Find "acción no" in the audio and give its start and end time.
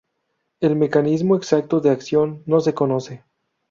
1.91-2.59